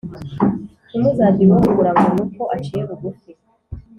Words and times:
ntimuzagire 0.89 1.47
uwo 1.49 1.59
musuzugura 1.61 1.91
ngo 1.95 2.05
ni 2.13 2.19
uko 2.25 2.41
aciye 2.55 2.81
bugufi. 2.89 3.31